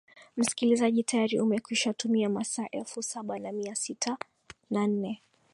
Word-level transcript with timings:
msikilizaji 0.37 1.03
tayari 1.03 1.39
umekwisha 1.39 1.93
tumia 1.93 2.29
masaa 2.29 2.67
elfu 2.71 3.03
saba 3.03 3.39
na 3.39 3.51
mia 3.51 3.75
sita 3.75 4.17
na 4.69 4.87
nne 4.87 5.21